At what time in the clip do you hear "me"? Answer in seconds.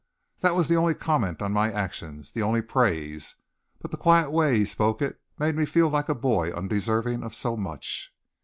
5.55-5.63